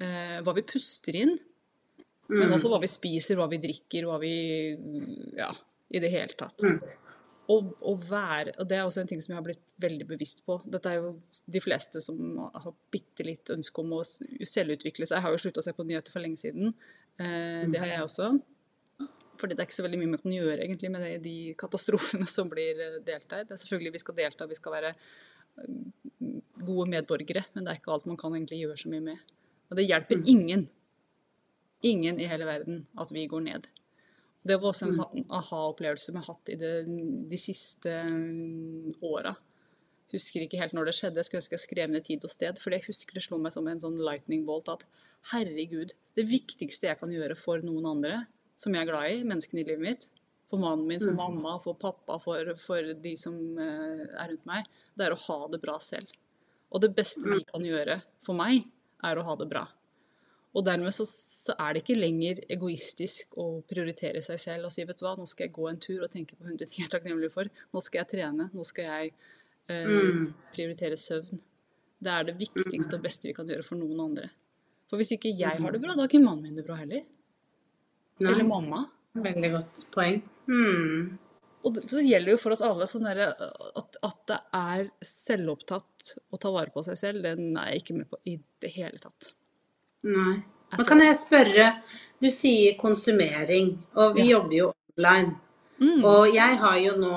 [0.00, 1.36] eh, hva vi puster inn,
[2.28, 2.54] men Mm.
[2.58, 4.76] også hva vi spiser, hva vi drikker, hva vi
[5.36, 5.52] Ja,
[5.90, 6.60] i det hele tatt.
[6.62, 6.80] Mm.
[7.48, 10.42] Og, og, være, og det er også en ting som jeg har blitt veldig bevisst
[10.44, 10.58] på.
[10.68, 11.14] Dette er jo
[11.48, 15.16] de fleste som har bitte litt ønske om å selvutvikle seg.
[15.16, 16.74] Jeg har jo slutta å se på nyheter for lenge siden.
[17.18, 18.28] Eh, det har jeg også.
[19.38, 22.26] Fordi det er ikke så veldig mye man kan gjøre egentlig med det, de katastrofene
[22.28, 23.44] som blir eh, delt der.
[23.48, 24.92] Det er selvfølgelig vi skal delta, vi skal være
[26.18, 29.34] gode medborgere, men det er ikke alt man kan egentlig gjøre så mye med.
[29.68, 30.64] Og det hjelper ingen,
[31.86, 33.68] ingen i hele verden at vi går ned.
[34.48, 36.72] Det var også en sånn aha-opplevelse vi har hatt i det,
[37.28, 39.34] de siste mm, åra.
[40.14, 42.60] Husker ikke helt når det skjedde, skulle ønske jeg skrev ned tid og sted.
[42.62, 44.86] For jeg husker det slo meg som en sånn lightning bolt at
[45.34, 48.22] herregud, det viktigste jeg kan gjøre for noen andre
[48.58, 50.08] som jeg er glad i, menneskene i livet mitt,
[50.48, 54.68] for mannen min, for mamma, for pappa, for, for de som eh, er rundt meg,
[54.96, 56.08] det er å ha det bra selv.
[56.72, 58.64] Og det beste de kan gjøre for meg,
[59.04, 59.66] er å ha det bra.
[60.56, 64.82] Og dermed så, så er det ikke lenger egoistisk å prioritere seg selv og si
[64.88, 66.88] vet du hva, nå skal jeg gå en tur og tenke på 100 ting jeg
[66.88, 67.50] er takknemlig for.
[67.76, 68.48] Nå skal jeg trene.
[68.56, 69.12] Nå skal jeg
[69.68, 70.26] eh, Mm.
[70.56, 71.40] prioritere søvn.
[72.00, 74.30] Det er det viktigste og beste vi kan gjøre for noen andre.
[74.88, 77.04] For hvis ikke jeg har det bra, da har ikke mannen min det bra heller.
[78.18, 78.86] Eller mamma.
[79.14, 80.20] Veldig godt poeng.
[80.46, 81.18] Hmm.
[81.64, 83.18] Og det, så det gjelder jo for oss alle sånn der,
[83.76, 87.96] at, at det er selvopptatt å ta vare på seg selv, den er jeg ikke
[87.98, 89.32] med på i det hele tatt.
[90.06, 90.36] Nei.
[90.76, 91.66] Men kan jeg spørre,
[92.22, 94.36] du sier konsumering, og vi Ja.
[94.38, 95.34] jobber jo online.
[95.80, 96.04] Mm.
[96.04, 97.10] Og jeg har jo nå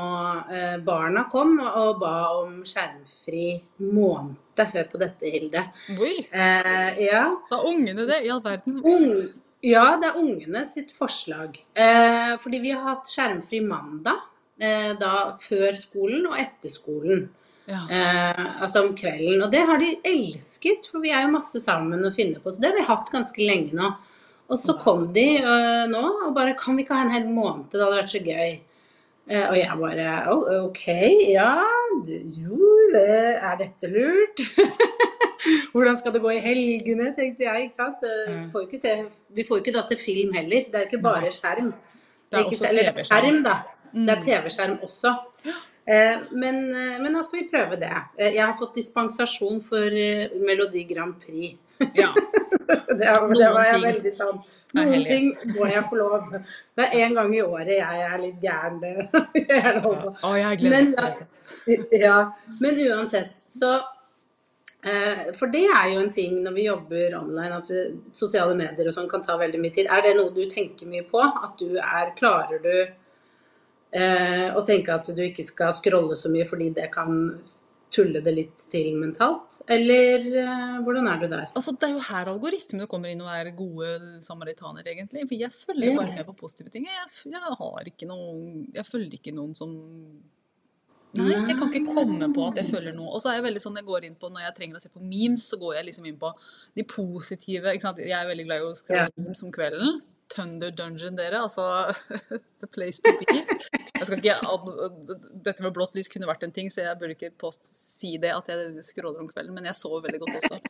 [0.53, 4.37] eh, Barna kom og ba om skjermfri måned.
[4.61, 5.63] Hør på dette, Hilde.
[5.97, 7.23] Oi, Eh, ja.
[7.49, 8.77] da ungene det, i all verden.
[8.85, 11.59] Ung, ja, det er ungene sitt forslag.
[11.73, 14.23] Eh, fordi vi har hatt skjermfri mandag.
[14.61, 17.27] Eh, da før skolen og etter skolen.
[17.69, 17.81] Ja.
[17.85, 19.41] Eh, altså om kvelden.
[19.45, 22.53] Og det har de elsket, for vi er jo masse sammen og finner på.
[22.53, 23.93] Så det har vi hatt ganske lenge nå.
[24.51, 27.69] Og så kom de eh, nå og bare Kan vi ikke ha en hel måned?
[27.71, 28.57] Det hadde vært så gøy.
[29.31, 30.85] Eh, og jeg bare oh, OK,
[31.31, 31.53] ja.
[32.01, 32.57] Jo,
[32.93, 34.41] det, er dette lurt?
[35.73, 37.63] Hvordan skal det gå i helgene, tenkte jeg.
[37.69, 38.03] ikke sant?
[38.29, 38.51] Mm.
[38.53, 38.95] Får ikke se,
[39.35, 40.67] vi får jo ikke da se film heller.
[40.71, 41.33] Det er ikke bare Nei.
[41.35, 41.71] skjerm.
[42.31, 43.43] Det er ikke, også eller det er TV-skjerm.
[43.43, 43.49] da.
[43.49, 43.77] da.
[43.91, 44.25] Det er Mm.
[44.25, 45.09] TV-skjerm også.
[45.91, 47.89] Eh, men, eh, men nå skal vi prøve det.
[48.19, 49.89] Jeg har fått dispensasjon for
[50.45, 51.57] Melodi Grand Prix.
[51.97, 52.11] Ja.
[52.71, 54.37] Det, er- det var jeg ting veldig sånn
[54.75, 55.25] Noen ting
[55.57, 56.27] må jeg få lov.
[56.77, 58.77] Det er én gang i året jeg er litt gæren.
[59.35, 60.11] Jeg er ja.
[60.23, 61.19] Å, jeg gleder meg.
[61.67, 62.17] Men, ja,
[62.61, 63.73] men uansett, så
[65.37, 67.81] For det er jo en ting når vi jobber online, at vi,
[68.17, 69.89] sosiale medier og sånn kan ta veldig mye tid.
[69.91, 71.21] Er det noe du tenker mye på?
[71.21, 72.73] At du er Klarer du
[73.91, 77.11] eh, å tenke at du ikke skal scrolle så mye fordi det kan
[77.91, 79.61] tulle det litt til mentalt?
[79.71, 81.47] Eller eh, hvordan er du der?
[81.51, 85.25] Altså, det er jo her algoritmene kommer inn og er gode samaritaner, egentlig.
[85.27, 86.87] For jeg følger bare med på positive ting.
[86.89, 89.75] Jeg, jeg har ikke noen Jeg følger ikke noen som
[91.19, 93.09] Nei, jeg kan ikke komme på at jeg føler noe.
[93.11, 94.91] Og så er jeg veldig sånn, jeg går inn på, Når jeg trenger å se
[94.91, 96.31] på memes, så går jeg liksom inn på
[96.77, 97.73] de positive.
[97.73, 97.99] ikke sant?
[98.03, 99.13] Jeg er veldig glad i å skrive yeah.
[99.19, 99.99] memes om kvelden.
[100.31, 101.41] Thunder Dungeon, dere.
[101.43, 101.65] Altså
[102.63, 103.41] the place to be.
[104.01, 104.37] Jeg skal ikke,
[105.45, 108.31] dette med blått lys kunne vært en ting, så jeg burde ikke post, si det
[108.33, 109.53] at jeg skråler om kvelden.
[109.57, 110.61] Men jeg sover veldig godt også.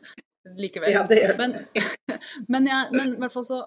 [0.58, 0.98] Likevel.
[0.98, 1.06] Ja,
[1.38, 1.60] Men,
[2.52, 3.62] men, jeg, men i hvert fall så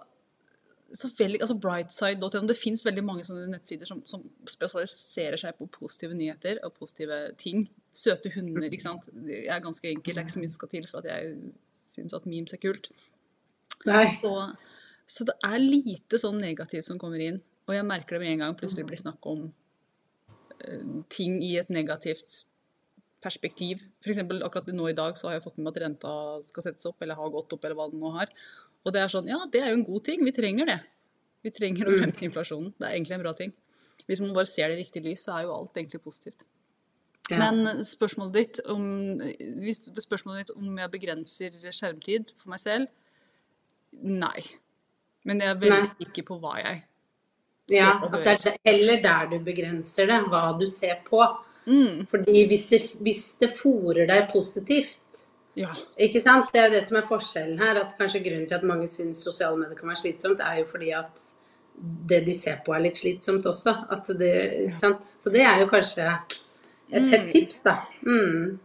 [0.94, 5.66] så veldig, altså Brightside.no, Det fins veldig mange sånne nettsider som, som spesialiserer seg på
[5.74, 7.66] positive nyheter og positive ting.
[7.94, 9.08] Søte hunder, ikke sant.
[9.26, 11.34] Jeg er ganske enkel, det er ikke så mye som skal til for at jeg
[11.80, 12.90] syns at memes er kult.
[13.84, 14.32] Så,
[15.16, 17.42] så det er lite sånn negativt som kommer inn.
[17.66, 21.70] Og jeg merker det med en gang plutselig blir snakk om uh, ting i et
[21.74, 22.44] negativt
[23.24, 23.82] perspektiv.
[24.04, 24.20] F.eks.
[24.20, 27.00] akkurat nå i dag så har jeg fått med meg at renta skal settes opp,
[27.02, 28.32] eller har gått opp, eller hva den nå har.
[28.84, 30.24] Og det er sånn, ja, det er jo en god ting.
[30.26, 30.80] Vi trenger det.
[31.44, 32.72] Vi trenger å bremse inflasjonen.
[32.78, 33.52] Det er egentlig en bra ting.
[34.08, 36.44] Hvis man bare ser det i riktig lys, så er jo alt egentlig positivt.
[37.30, 37.38] Ja.
[37.40, 38.82] Men spørsmålet ditt om,
[39.64, 42.90] hvis spørsmålet ditt om jeg begrenser skjermtid for meg selv
[44.04, 44.42] Nei.
[45.24, 46.04] Men jeg er veldig Nei.
[46.04, 46.82] ikke på hva jeg
[47.72, 48.50] Ja, ser og at det hører.
[48.50, 51.22] er heller der du begrenser det, hva du ser på.
[51.64, 55.22] Mm, Fordi hvis det, hvis det fòrer deg positivt,
[55.58, 55.70] ja.
[56.06, 56.50] ikke sant?
[56.52, 57.80] Det er jo det som er forskjellen her.
[57.84, 60.92] At kanskje grunnen til at mange syns sosiale medier kan være slitsomt, er jo fordi
[60.96, 61.24] at
[62.10, 63.74] det de ser på er litt slitsomt også.
[63.94, 64.34] At det?
[64.78, 66.06] Så det er jo kanskje
[66.94, 67.80] et hett tips, da.
[68.06, 68.60] Mm.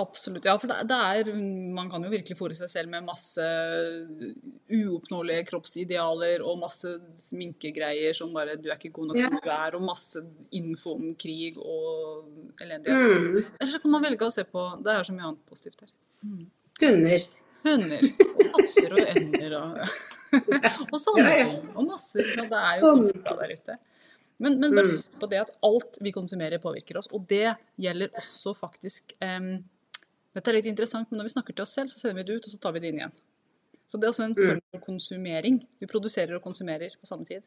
[0.00, 0.44] Absolutt.
[0.46, 1.28] Ja, for det, det er
[1.74, 3.42] Man kan jo virkelig fòre seg selv med masse
[4.70, 9.26] uoppnåelige kroppsidealer og masse sminkegreier som bare Du er ikke god nok Ja.
[9.26, 12.30] som du er, og masse info om krig og
[12.62, 13.18] elendighet.
[13.18, 13.40] Mm.
[13.58, 15.90] Eller så kan man velge å se på Det er så mye annet positivt her.
[16.80, 17.26] Hunder.
[17.64, 19.78] Hunder og katter og ender og
[20.94, 21.54] Og sånne ting.
[21.74, 22.22] Og masse.
[22.34, 22.44] Så?
[22.46, 23.74] Det er jo så bra der ute.
[24.40, 24.92] Men, men bare Mm.
[24.94, 27.08] husk på det at alt vi konsumerer, påvirker oss.
[27.12, 27.50] Og det
[27.82, 29.58] gjelder også faktisk um,
[30.32, 32.36] Dette er litt interessant, men når vi snakker til oss selv, så sender vi det
[32.38, 33.12] ut, og så tar vi det inn igjen.
[33.90, 34.44] Så det er også en Mm.
[34.46, 35.56] form for konsumering.
[35.82, 37.42] Vi produserer og konsumerer på samme tid.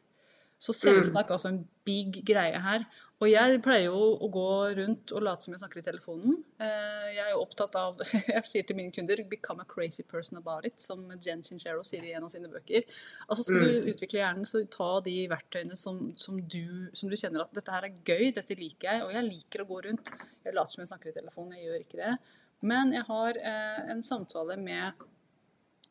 [0.60, 2.84] Så selvsnakk er altså en big greie her.
[3.22, 4.46] Og jeg pleier jo å gå
[4.76, 6.34] rundt og late som jeg snakker i telefonen.
[6.58, 8.00] Eh, Jeg er jo opptatt av
[8.34, 12.04] Jeg sier til mine kunder 'become a crazy person about it', som Jen Sincero sier
[12.04, 12.82] i en av sine bøker.
[13.28, 17.46] Altså Skal du utvikle hjernen, så ta de verktøyene som, som, du, som du kjenner
[17.46, 20.10] at 'dette her er gøy, dette liker jeg', og jeg liker å gå rundt.
[20.44, 22.18] Jeg later som jeg snakker i telefonen, jeg gjør ikke det.
[22.62, 24.92] Men jeg har eh, en samtale med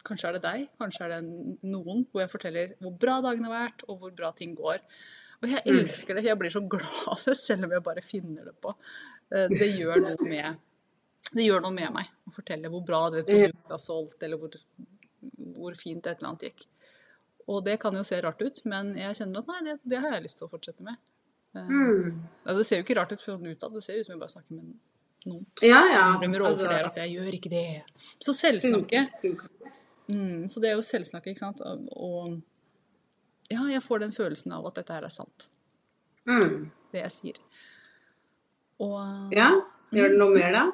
[0.03, 3.53] Kanskje er det deg, kanskje er det noen, hvor jeg forteller hvor bra dagen har
[3.53, 4.81] vært, og hvor bra ting går.
[5.43, 6.23] Og jeg elsker det.
[6.29, 8.73] Jeg blir så glad av det, selv om jeg bare finner det på.
[9.33, 10.59] Eh, Det gjør noe med,
[11.33, 14.55] det gjør noe med meg å fortelle hvor bra det produktet har solgt, eller hvor,
[15.57, 16.65] hvor fint et eller annet gikk.
[17.51, 20.13] Og det kan jo se rart ut, men jeg kjenner at nei, det, det har
[20.15, 20.95] jeg lyst til å fortsette med.
[21.57, 22.21] Eh, Mm.
[22.45, 24.21] ja, Det ser jo ikke rart ut fra utad, det ser jo ut som jeg
[24.23, 24.63] bare snakker med
[25.27, 25.45] noen.
[25.61, 26.05] Ja, ja.
[26.19, 27.65] Overfor at jeg gjør ikke det.
[28.23, 29.03] Så selvsnakke.
[30.11, 31.61] Mm, så det er jo selvsnakke, ikke sant.
[31.63, 32.41] Og
[33.51, 35.47] ja, jeg får den følelsen av at dette her er sant,
[36.27, 36.71] Mm.
[36.93, 37.39] det jeg sier.
[38.79, 39.49] Og Ja.
[39.93, 40.71] Gjør det noe mer, da?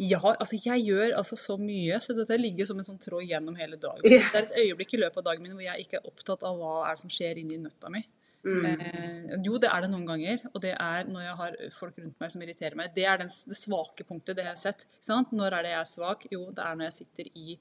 [0.00, 3.56] ja, altså jeg gjør altså så mye, så dette ligger som en sånn tråd gjennom
[3.56, 4.00] hele dagen.
[4.02, 6.56] Det er et øyeblikk i løpet av dagen min hvor jeg ikke er opptatt av
[6.58, 8.02] hva er det som skjer inni nøtta mi.
[8.44, 8.64] Mm.
[8.64, 12.20] Eh, jo, det er det noen ganger, og det er når jeg har folk rundt
[12.20, 12.94] meg som irriterer meg.
[12.96, 14.86] Det er den, det svake punktet, det har sett.
[15.00, 15.32] Sant?
[15.36, 16.24] Når er det jeg er svak?
[16.32, 17.58] Jo, det er når jeg sitter i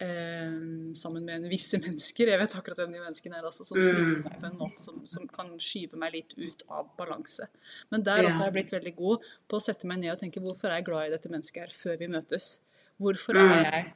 [0.00, 2.30] sammen med en visse mennesker.
[2.32, 4.22] Jeg vet akkurat hvem de menneskene er, altså, som Mm.
[4.24, 7.46] på en måte som, som kan skyve meg litt ut av balanse.
[7.90, 8.28] Men der Ja.
[8.28, 10.78] også har jeg blitt veldig god på å sette meg ned og tenke hvorfor er
[10.80, 12.60] jeg glad i dette mennesket her før vi møtes?
[13.00, 13.50] Hvorfor Mm.
[13.52, 13.92] er jeg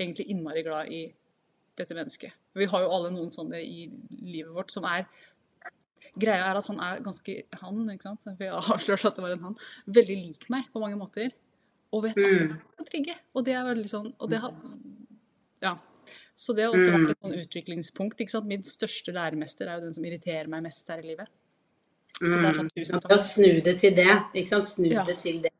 [0.00, 1.12] egentlig innmari glad i
[1.76, 2.32] dette mennesket?
[2.54, 3.90] Vi har jo alle noen sånne i
[4.22, 5.06] livet vårt som er
[6.18, 8.22] Greia er at han er ganske han, ikke sant?
[8.24, 9.56] For jeg har avslørt at det var en han.
[9.86, 11.30] Veldig lik meg på mange måter.
[11.92, 12.48] Og vet at Mm.
[12.48, 13.14] jeg kan trigge.
[13.36, 14.50] Og det er veldig sånn Og det har
[15.62, 15.76] Ja.
[16.34, 18.20] Så det har også vært et sånn utviklingspunkt.
[18.20, 18.46] ikke sant?
[18.50, 21.28] Min største læremester er jo den som irriterer meg mest her i livet.
[22.18, 24.08] Så det er sånn tusen Å Ja, snu det til det.
[24.34, 24.64] Ikke sant?
[24.68, 25.04] Snu Ja.
[25.04, 25.52] det til det.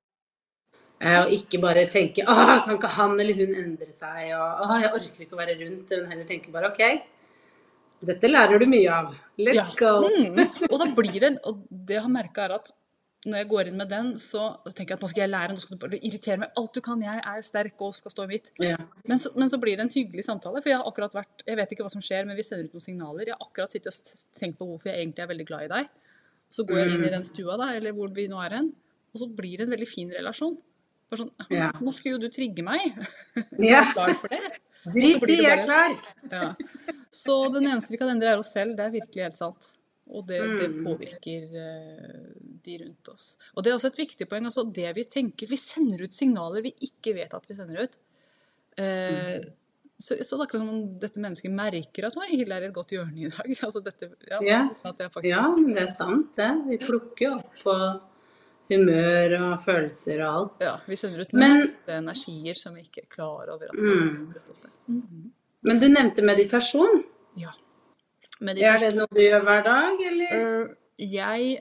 [1.00, 4.32] Eh, Og ikke bare tenke Åh, kan ikke han eller hun endre seg?
[4.34, 5.90] Og Åh, jeg orker ikke å være rundt.
[5.90, 7.02] Men heller tenker bare OK,
[8.04, 9.14] dette lærer du mye av.
[9.38, 9.64] Let's Ja.
[9.78, 10.08] go.
[10.08, 10.38] Mm.
[10.70, 12.70] Og da blir det Og det jeg har merka, er at
[13.22, 15.62] når jeg går inn med den, så tenker jeg at nå skal jeg lære, nå
[15.62, 18.30] skal du bare irritere meg alt du kan, jeg er sterk og skal stå i
[18.32, 18.50] mitt.
[18.62, 18.80] Ja.
[19.06, 21.58] Men så, men så blir det en hyggelig samtale, for jeg har akkurat vært Jeg
[21.60, 23.28] vet ikke hva som skjer, men vi sender ut noen signaler.
[23.30, 25.92] Jeg har akkurat sittet og tenkt på hvorfor jeg egentlig er veldig glad i deg.
[26.52, 28.72] Så går jeg inn i den stua, da, eller hvor vi nå er hen,
[29.14, 30.58] og så blir det en veldig fin relasjon.
[31.12, 31.70] Bare sånn Ja.
[31.78, 32.98] Nå skulle jo du trigge meg.
[33.62, 33.84] Ja.
[33.84, 34.58] Er klar for det?
[34.82, 35.94] Drit i, jeg er klar.
[36.32, 36.50] Ja.
[37.14, 38.74] Så den eneste vi kan endre, er oss selv.
[38.78, 39.76] Det er virkelig helt sant.
[40.12, 40.84] Og det, det Mm.
[40.84, 42.32] påvirker eh,
[42.64, 43.36] de rundt oss.
[43.56, 44.44] Og det er også et viktig poeng.
[44.44, 47.96] altså det Vi tenker, vi sender ut signaler vi ikke vet at vi sender ut.
[48.76, 49.40] Eh,
[49.98, 52.68] så, så det er akkurat som om dette mennesket merker at «Oi, Hilde er i
[52.68, 53.50] et godt hjørne i dag.
[53.66, 54.60] altså dette, ja, Ja.
[54.82, 56.50] Faktisk, Ja, men det er sant, det.
[56.68, 57.76] Vi plukker jo opp på
[58.72, 60.62] humør og følelser og alt.
[60.64, 63.64] ja, Vi sender ut Men- energier som vi ikke er klar over.
[63.64, 64.34] at Mm.
[64.88, 65.30] Mhm.
[65.64, 67.04] Men du nevnte meditasjon.
[67.36, 67.50] Ja.
[68.42, 70.32] Er det noe du gjør hver dag, eller?
[70.38, 71.60] Øh, jeg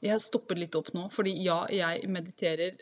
[0.00, 2.76] Jeg stopper litt opp nå, fordi ja, jeg mediterer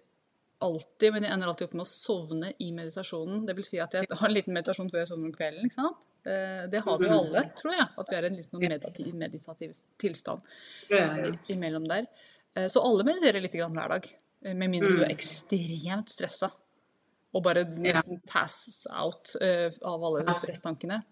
[0.60, 3.46] alltid, men jeg ender alltid opp med å sovne i meditasjonen.
[3.48, 5.64] Det vil si at jeg har en liten meditasjon før jeg sovner om kvelden.
[5.64, 6.04] ikke sant?
[6.26, 7.88] Eh, Det har vi jo alle, tror jeg.
[7.98, 10.40] At vi er i en litt sånn meditativ, meditativ tilstand
[11.52, 12.06] imellom der.
[12.54, 14.06] Eh, Så alle mediterer litt grann hver dag.
[14.44, 15.16] eh, Med mindre du er Mm.
[15.16, 16.50] ekstremt stressa.
[17.34, 21.02] Og bare nesten passes out uh, av alle de stresstankene.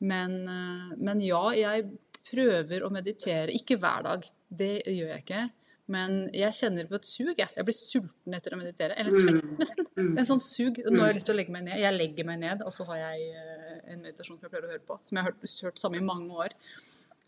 [0.00, 1.90] Men, uh, men ja, jeg
[2.30, 3.52] prøver å meditere.
[3.54, 5.44] Ikke hver dag, det gjør jeg ikke.
[5.88, 7.28] Men jeg kjenner på et sug.
[7.38, 8.96] Jeg, jeg blir sulten etter å meditere.
[8.98, 9.56] Eller trøtt, Mm.
[9.60, 9.86] nesten.
[9.96, 10.18] Mm.
[10.18, 10.80] En sånn sug.
[10.90, 11.78] Nå har jeg lyst til å legge meg ned.
[11.78, 14.72] Jeg legger meg ned, og så har jeg eh, en meditasjon som jeg pleier å
[14.72, 14.96] høre på.
[15.06, 16.56] Som jeg har hørt, hørt samme i mange år.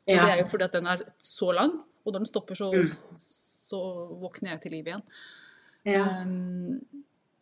[0.09, 2.72] Og det er jo fordi at den er så lang, og når den stopper, så,
[2.72, 2.88] Mm.
[3.68, 3.81] så
[4.24, 5.03] våkner jeg til liv igjen.
[5.87, 6.03] ja.
[6.22, 6.81] Um,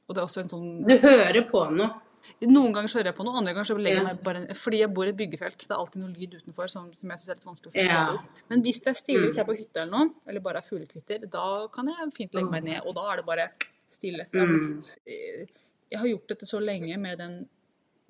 [0.09, 2.03] og det er også en sånn Du hører på noe.
[2.43, 4.79] Noen ganger så hører jeg på noe, andre ganger så legger jeg meg bare Fordi
[4.81, 5.59] jeg bor i et byggefelt.
[5.63, 7.85] Det er alltid noe lyd utenfor som, som jeg syns er litt vanskelig å forstå.
[7.87, 8.41] Ja.
[8.51, 9.27] Men hvis det er stille, Mm.
[9.29, 12.35] hvis jeg er på hytta eller noe, eller bare er fuglekvitter, da kan jeg fint
[12.35, 12.81] legge meg ned.
[12.87, 13.47] Og da er det bare
[13.87, 14.27] stille.
[14.33, 14.83] Mm.
[15.07, 17.37] Jeg har gjort dette så lenge med den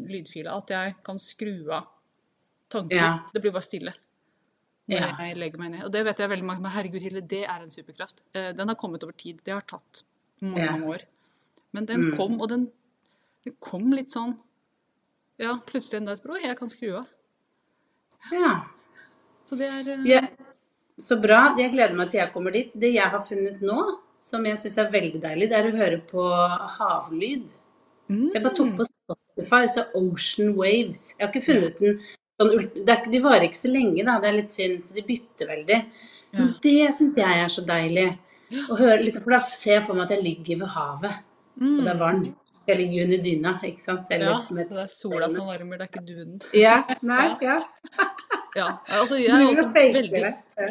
[0.01, 1.87] lydfila at jeg kan skru av
[2.73, 2.97] tanken.
[2.97, 3.11] Ja.
[3.33, 3.93] Det blir bare stille
[4.89, 5.17] når Ja.
[5.27, 5.85] jeg legger meg ned.
[5.85, 8.23] Og det vet jeg veldig mange Men herregud, Hilde, det er en superkraft.
[8.35, 9.43] Eh, Den har kommet over tid.
[9.45, 10.05] Det har tatt
[10.41, 11.03] mange, mange år.
[11.77, 12.17] Men den Mm.
[12.17, 12.67] kom, og den,
[13.45, 14.37] den kom litt sånn
[15.39, 17.07] Ja, plutselig en dag spør jeg kan skru av.
[18.33, 18.55] Ja.
[19.47, 20.23] Så det er eh, Ja,
[20.99, 21.55] så bra.
[21.59, 22.73] Jeg gleder meg til jeg kommer dit.
[22.75, 26.01] Det jeg har funnet nå, som jeg syns er veldig deilig, det er å høre
[26.09, 26.25] på
[26.79, 27.51] havlyd.
[28.09, 31.11] mm, Så jeg bare tok på Spotify, så Ocean Waves.
[31.19, 32.01] Jeg har ikke funnet den
[32.41, 34.19] sånn De varer ikke så lenge, da.
[34.21, 35.81] Det er litt synd, så de bytter veldig.
[36.33, 38.09] Men det syns jeg er så deilig.
[38.71, 41.23] Å høre, liksom, for da ser jeg for meg at jeg ligger ved havet,
[41.61, 41.79] mm.
[41.79, 42.43] og det er varmt.
[42.67, 44.09] Jeg ligger under dyna, ikke sant.
[44.11, 46.41] Eller Ja, med- det er sola som varmer, det er ikke duden.
[46.53, 47.61] Ja, nei, ja.
[48.57, 48.67] Ja,
[48.97, 50.23] altså jeg er også veldig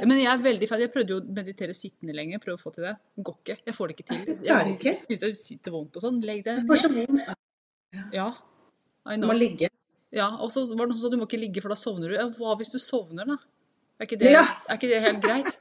[0.10, 0.82] Men jeg er veldig fan.
[0.82, 2.40] Jeg prøvde jo å meditere sittende lenge.
[2.42, 2.96] Prøve å få til det.
[3.22, 3.58] Går ikke.
[3.70, 4.24] Jeg får det ikke til.
[4.50, 6.18] Jeg syns jeg sitter vondt og sånn.
[6.26, 7.22] Legg deg så ned.
[8.12, 8.32] Ja.
[9.06, 9.30] I know.
[9.30, 9.70] må ligge.
[10.16, 12.10] Ja, og så var det noen som sa du må ikke ligge, for da sovner
[12.10, 12.18] du.
[12.18, 13.38] Ja, hva hvis du sovner, da?
[14.00, 15.60] Er ikke det, er ikke det helt greit?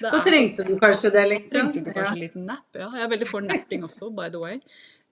[0.00, 1.50] Da trengte du kanskje det, liksom.
[1.54, 4.38] trengte du kanskje en liten napp, Ja, jeg er veldig for napping også, by the
[4.42, 4.58] way.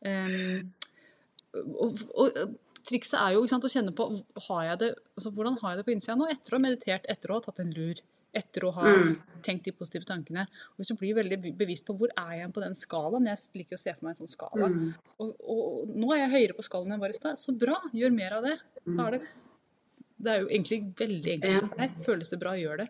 [0.05, 0.73] Um,
[1.55, 4.09] og, og trikset er jo ikke sant, å kjenne på
[4.49, 7.07] har jeg det, altså, hvordan har jeg det på innsida nå, etter å ha meditert,
[7.09, 8.03] etter å ha tatt en lur,
[8.35, 9.15] etter å ha Mm.
[9.47, 10.43] tenkt de positive tankene.
[10.75, 13.79] Og hvis du blir veldig bevisst på hvor er jeg på den skalaen, jeg liker
[13.79, 14.93] å se for meg en sånn skala, Mm.
[15.21, 17.79] og, og nå er jeg høyere på skalaen enn jeg var i stad, så bra,
[17.95, 18.59] gjør mer av det.
[18.85, 19.23] Da er det.
[20.25, 21.79] Det er jo egentlig veldig enkelt.
[21.79, 21.91] Her.
[22.05, 22.89] Føles det bra, gjør det.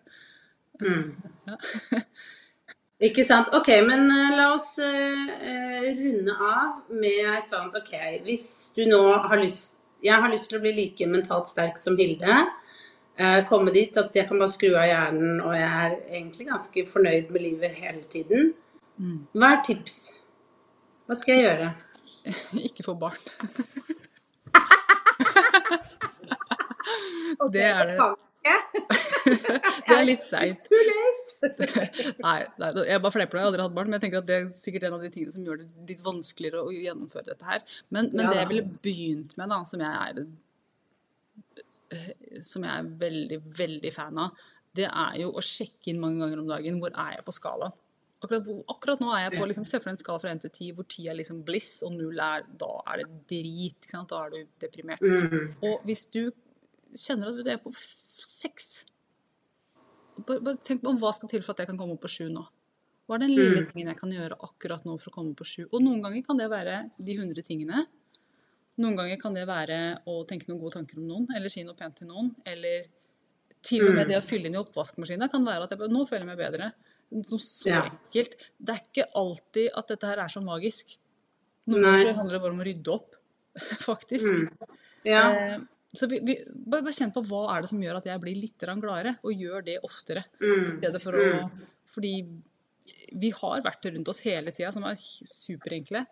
[0.81, 1.15] Mm.
[1.45, 1.57] Ja.
[3.09, 3.51] Ikke sant.
[3.55, 9.01] Ok, men eh, la oss uh, runde av med et sånt OK, hvis du nå
[9.27, 9.73] har lyst
[10.05, 12.43] Jeg har lyst til å bli like mentalt sterk som Hilde.
[13.19, 16.83] Uh, komme dit at jeg kan bare skru av hjernen, og jeg er egentlig ganske
[16.91, 18.51] fornøyd med livet hele tiden.
[18.99, 19.23] Mm.
[19.33, 19.97] Hva er tips?
[21.07, 21.71] Hva skal jeg gjøre?
[22.69, 23.17] Ikke få barn.
[27.51, 27.97] Det er det.
[29.85, 30.67] Det er litt seigt.
[30.69, 31.49] Too late.
[32.25, 34.37] Nei, nei, jeg bare fleiper, jeg har aldri hatt barn, men jeg tenker at det
[34.37, 37.63] er sikkert en av de tingene som gjør det litt vanskeligere å gjennomføre dette her.
[37.89, 40.21] Men, men Ja det jeg ville begynt med, da, som jeg er
[41.95, 46.21] eh, som jeg er veldig, veldig fan av, det er jo å sjekke inn mange
[46.21, 47.81] ganger om dagen hvor er jeg på skalaen.
[48.25, 50.51] Akkurat, akkurat nå er jeg på liksom, Se for deg en skala fra 1 til
[50.53, 53.89] 10 hvor 10 er liksom bliss, og 0 er Da er det drit.
[53.91, 55.03] Da er du deprimert.
[55.03, 55.53] Mm.
[55.67, 56.23] Og hvis du
[56.95, 57.73] kjenner at du er på
[58.23, 58.85] seks
[60.25, 62.45] bare, tenk på hva skal til for at jeg kan komme opp på sju nå.
[63.07, 63.67] Hva er den lille Mm.
[63.71, 65.65] tingen jeg kan gjøre akkurat nå for å komme opp på sju?
[65.71, 67.85] Og noen ganger kan det være de hundre tingene.
[68.79, 71.75] Noen ganger kan det være å tenke noen gode tanker om noen, eller si noe
[71.75, 72.33] pent til noen.
[72.45, 72.85] Eller
[73.61, 74.09] til og med Mm.
[74.09, 76.73] det å fylle inn i oppvaskmaskina kan være at jeg nå føler jeg meg bedre.
[77.11, 77.81] Noe så Ja.
[77.83, 78.35] enkelt.
[78.63, 80.97] Det er ikke alltid at dette her er så magisk.
[81.67, 83.15] Noen ganger handler det bare om å rydde opp,
[83.89, 84.33] faktisk.
[84.33, 84.49] Mm.
[85.05, 85.31] Ja.
[85.31, 85.59] Eh,
[85.97, 88.35] så vi, vi, bare, bare kjenn på hva er det som gjør at jeg blir
[88.39, 90.25] litt gladere, og gjør det oftere.
[90.41, 90.99] Mm.
[91.01, 91.49] for å
[91.95, 92.13] Fordi
[93.15, 96.05] vi har verktøy rundt oss hele tida som er superenkle.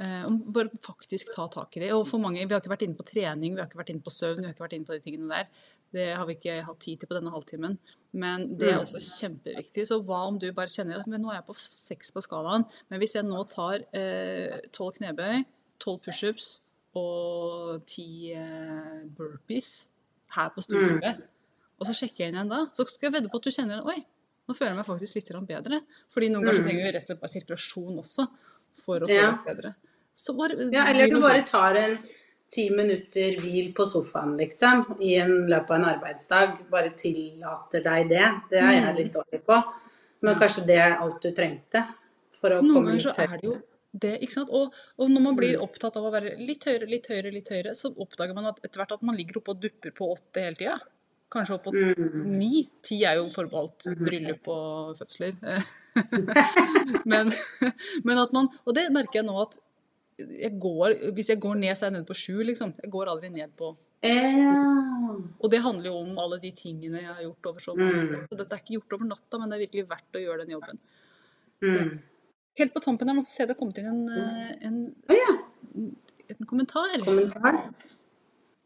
[0.00, 1.92] Eh, bare faktisk ta tak i det.
[1.92, 4.04] Og for mange, Vi har ikke vært inne på trening, vi har ikke vært inne
[4.04, 5.48] på søvn, vi har ikke vært inne på de tingene der.
[5.92, 7.78] Det har vi ikke hatt tid til på denne halvtimen.
[8.12, 8.84] Men det er Mm.
[8.84, 9.86] også kjempeviktig.
[9.86, 12.64] Så hva om du bare kjenner at men nå er jeg på seks på skalaen,
[12.88, 13.80] men hvis jeg nå tar
[14.72, 15.44] tolv knebøy,
[15.78, 16.60] tolv pushups
[16.98, 19.86] og ti eh, burpees
[20.36, 21.20] her på stuegulvet,
[21.80, 23.84] og så sjekker jeg inn igjen da, så skal jeg vedde på at du kjenner
[23.86, 23.98] Oi,
[24.48, 25.80] nå føler jeg meg faktisk litt bedre.
[26.12, 26.64] Fordi noen ganger Mm.
[26.66, 28.28] trenger vi rett og slett bare sirkulasjon også
[28.76, 29.30] for å føle Ja.
[29.30, 29.74] oss bedre.
[30.14, 31.98] Så bare, Ja, eller du bare tar en
[32.50, 36.68] ti minutter hvil på sofaen, liksom, i en løpet av en arbeidsdag.
[36.68, 38.28] Bare tillater deg det.
[38.50, 38.96] Det er jeg Mm.
[38.96, 39.64] litt dårlig på.
[40.22, 41.86] Men kanskje det er alt du trengte
[42.32, 44.18] for å Noen komme ganger så er det jo det?
[44.48, 45.62] Og, og når man blir Mm.
[45.66, 48.78] opptatt av å være litt høyere, litt høyere, litt høyere, så oppdager man at etter
[48.80, 50.78] hvert at man ligger oppe og dupper på åtte hele tida.
[51.30, 52.24] Kanskje opp på Mm.
[52.38, 52.68] ni.
[52.82, 55.36] Ti er jo forbeholdt bryllup og fødsler.
[57.06, 57.30] men,
[58.04, 59.58] men at man Og det merker jeg nå at
[60.20, 62.74] jeg går, hvis jeg går ned, så er jeg nede på sju, liksom.
[62.82, 63.70] Jeg går aldri ned på.
[65.40, 68.14] Og det handler jo om alle de tingene jeg har gjort over så mange Mm.
[68.18, 68.26] år.
[68.28, 70.54] Så Dette er ikke gjort over natta, men det er virkelig verdt å gjøre den
[70.58, 70.78] jobben.
[71.62, 72.00] Mm.
[72.58, 75.32] Helt på tampen her, nå ser jeg det har kommet inn en, eh, en, ja.
[76.34, 76.96] en kommentar.
[77.04, 77.54] Kommentar?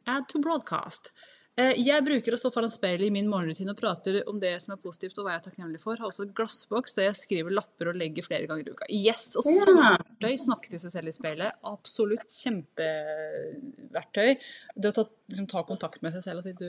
[0.09, 1.13] Add to broadcast.
[1.57, 4.73] Eh, Jeg bruker å stå foran speilet i min morgenrutine og prater om det som
[4.75, 5.95] er positivt og hva jeg er takknemlig for.
[6.01, 8.89] Har også glassboks der jeg skriver lapper og legger flere ganger i uka.
[8.91, 9.37] Yes!
[9.39, 9.47] Og
[9.79, 14.35] verktøy, snakke til seg selv i speilet, absolutt kjempeverktøy.
[14.75, 16.67] Det å ta, liksom, ta kontakt med seg selv og si du,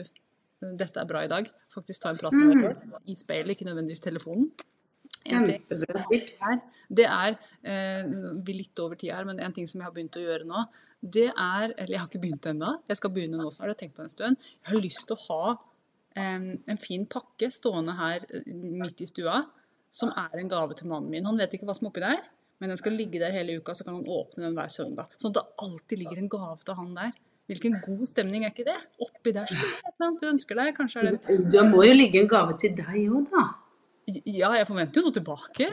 [0.78, 1.50] dette er bra i dag.
[1.74, 4.52] Faktisk ta en prat med deg selv i speilet, ikke nødvendigvis telefonen.
[5.30, 6.40] Kjempebra tips.
[6.98, 9.94] det er eh, Vi er litt over tida her, men en ting som jeg har
[9.94, 10.66] begynt å gjøre nå,
[11.02, 13.80] det er Eller jeg har ikke begynt ennå, jeg skal begynne nå snart, jeg har
[13.84, 14.52] tenkt på det en stund.
[14.62, 15.56] Jeg har lyst til å ha
[16.16, 19.42] en fin pakke stående her eh, midt i stua,
[19.92, 21.28] som er en gave til mannen min.
[21.28, 22.24] Han vet ikke hva som er oppi der,
[22.60, 25.12] men den skal ligge der hele uka, så kan han åpne den hver søndag.
[25.20, 27.12] Sånn at det alltid ligger en gave til han der.
[27.46, 28.78] Hvilken god stemning er ikke det?
[29.04, 30.72] Oppi der skal det et eller annet du ønsker deg.
[30.74, 33.44] Kanskje er det Du må jo ligge en gave til deg òg, da.
[34.06, 35.66] Ja, jeg forventer jo noe tilbake.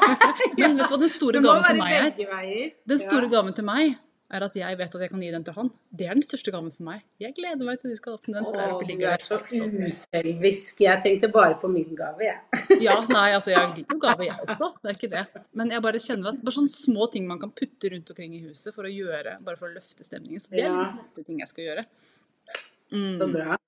[0.60, 2.70] Men vet du hva den store gaven til meg er?
[2.92, 3.34] Den store Ja.
[3.38, 3.94] gaven til meg
[4.30, 5.70] er at jeg vet at jeg kan gi den til han.
[5.90, 7.00] Det er den største gaven for meg.
[7.18, 8.44] Jeg gleder meg til de skal åpne den.
[8.46, 10.84] Åh, du er så uselvisk.
[10.84, 12.38] Jeg tenkte bare på min gave, jeg.
[12.86, 14.68] Ja, nei, altså jeg liker jo gave, jeg også.
[14.84, 15.24] Det er ikke det.
[15.58, 18.44] Men jeg bare kjenner at bare sånne små ting man kan putte rundt omkring i
[18.44, 20.38] huset for å gjøre, bare for å løfte stemningen.
[20.44, 20.76] Så det er Ja.
[20.78, 21.84] liksom neste ting jeg skal gjøre.
[22.92, 23.10] Mm.
[23.18, 23.58] Så bra.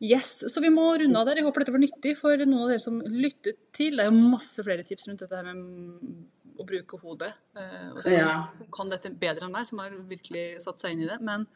[0.00, 1.36] Yes, så vi må runde av der.
[1.36, 3.96] Jeg håper dette var nyttig for noen av dere som lyttet til.
[3.98, 7.32] Det er jo masse flere tips rundt dette her med å bruke hodet.
[7.56, 8.46] eh, Og det Ja.
[8.52, 11.20] som kan dette bedre enn deg, som har virkelig satt seg inn i det.
[11.20, 11.46] Men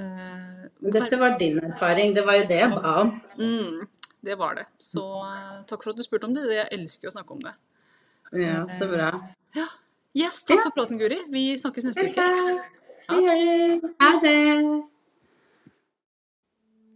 [0.00, 2.14] uh, Dette var din erfaring.
[2.14, 3.20] Det var jo det jeg ba om.
[3.36, 3.86] mm,
[4.24, 4.66] det var det.
[4.80, 6.48] Så eh, takk for at du spurte om det.
[6.48, 7.54] Jeg elsker å snakke om det.
[8.32, 9.12] Ja, så bra.
[10.16, 10.62] Yes, takk Ja.
[10.64, 11.20] for praten, Guri.
[11.28, 12.24] Vi snakkes neste uke.
[13.08, 13.80] Hei, hei.
[14.00, 14.82] Ha det.